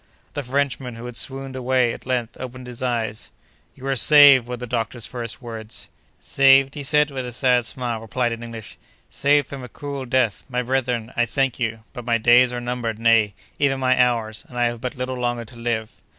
The 0.33 0.41
Frenchman, 0.41 0.95
who 0.95 1.05
had 1.05 1.15
swooned 1.15 1.55
away, 1.55 1.93
at 1.93 2.07
length 2.07 2.35
opened 2.39 2.65
his 2.65 2.81
eyes. 2.81 3.29
"You 3.75 3.85
are 3.85 3.95
saved!" 3.95 4.47
were 4.47 4.57
the 4.57 4.65
doctor's 4.65 5.05
first 5.05 5.43
words. 5.43 5.89
"Saved!" 6.19 6.73
he 6.73 6.79
with 6.81 7.23
a 7.23 7.31
sad 7.31 7.67
smile 7.67 8.01
replied 8.01 8.31
in 8.31 8.41
English, 8.41 8.79
"saved 9.11 9.45
from 9.47 9.63
a 9.63 9.69
cruel 9.69 10.05
death! 10.07 10.43
My 10.49 10.63
brethren, 10.63 11.13
I 11.15 11.27
thank 11.27 11.59
you, 11.59 11.83
but 11.93 12.03
my 12.03 12.17
days 12.17 12.51
are 12.51 12.59
numbered, 12.59 12.97
nay, 12.97 13.35
even 13.59 13.79
my 13.79 13.95
hours, 14.03 14.43
and 14.49 14.57
I 14.57 14.63
have 14.63 14.81
but 14.81 14.95
little 14.95 15.17
longer 15.17 15.45
to 15.45 15.55
live." 15.55 16.01